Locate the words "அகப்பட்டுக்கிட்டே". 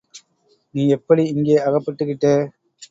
1.59-2.35